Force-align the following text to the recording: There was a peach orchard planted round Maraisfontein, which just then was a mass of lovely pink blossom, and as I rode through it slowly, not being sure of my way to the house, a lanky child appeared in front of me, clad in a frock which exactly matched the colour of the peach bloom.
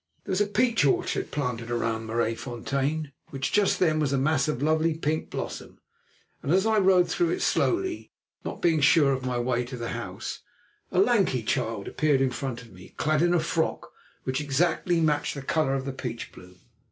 There 0.25 0.31
was 0.31 0.41
a 0.41 0.47
peach 0.47 0.83
orchard 0.83 1.29
planted 1.29 1.69
round 1.69 2.07
Maraisfontein, 2.09 3.11
which 3.29 3.51
just 3.51 3.77
then 3.77 3.99
was 3.99 4.11
a 4.11 4.17
mass 4.17 4.47
of 4.47 4.63
lovely 4.63 4.97
pink 4.97 5.29
blossom, 5.29 5.79
and 6.41 6.51
as 6.51 6.65
I 6.65 6.79
rode 6.79 7.07
through 7.07 7.29
it 7.29 7.43
slowly, 7.43 8.11
not 8.43 8.63
being 8.63 8.81
sure 8.81 9.11
of 9.13 9.27
my 9.27 9.37
way 9.37 9.63
to 9.65 9.77
the 9.77 9.89
house, 9.89 10.39
a 10.91 10.97
lanky 10.99 11.43
child 11.43 11.87
appeared 11.87 12.19
in 12.19 12.31
front 12.31 12.63
of 12.63 12.71
me, 12.71 12.95
clad 12.97 13.21
in 13.21 13.35
a 13.35 13.39
frock 13.39 13.91
which 14.23 14.41
exactly 14.41 14.99
matched 14.99 15.35
the 15.35 15.43
colour 15.43 15.75
of 15.75 15.85
the 15.85 15.93
peach 15.93 16.31
bloom. 16.31 16.57